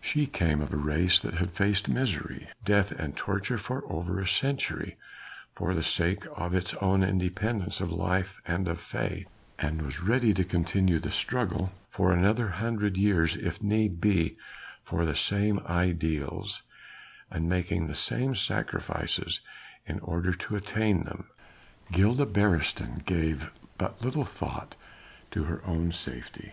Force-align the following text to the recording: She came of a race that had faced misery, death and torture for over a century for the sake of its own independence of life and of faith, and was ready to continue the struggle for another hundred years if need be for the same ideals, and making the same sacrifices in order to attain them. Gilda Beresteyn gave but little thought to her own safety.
She 0.00 0.28
came 0.28 0.60
of 0.60 0.72
a 0.72 0.76
race 0.76 1.18
that 1.18 1.34
had 1.38 1.50
faced 1.50 1.88
misery, 1.88 2.46
death 2.64 2.92
and 2.92 3.16
torture 3.16 3.58
for 3.58 3.82
over 3.92 4.20
a 4.20 4.28
century 4.28 4.96
for 5.56 5.74
the 5.74 5.82
sake 5.82 6.24
of 6.36 6.54
its 6.54 6.74
own 6.74 7.02
independence 7.02 7.80
of 7.80 7.90
life 7.90 8.40
and 8.46 8.68
of 8.68 8.80
faith, 8.80 9.26
and 9.58 9.82
was 9.82 10.04
ready 10.04 10.32
to 10.34 10.44
continue 10.44 11.00
the 11.00 11.10
struggle 11.10 11.72
for 11.90 12.12
another 12.12 12.46
hundred 12.62 12.96
years 12.96 13.34
if 13.34 13.60
need 13.60 14.00
be 14.00 14.36
for 14.84 15.04
the 15.04 15.16
same 15.16 15.58
ideals, 15.66 16.62
and 17.28 17.48
making 17.48 17.88
the 17.88 17.92
same 17.92 18.36
sacrifices 18.36 19.40
in 19.84 19.98
order 19.98 20.32
to 20.32 20.54
attain 20.54 21.02
them. 21.02 21.28
Gilda 21.90 22.26
Beresteyn 22.26 23.04
gave 23.04 23.50
but 23.78 24.00
little 24.00 24.24
thought 24.24 24.76
to 25.32 25.42
her 25.46 25.60
own 25.66 25.90
safety. 25.90 26.52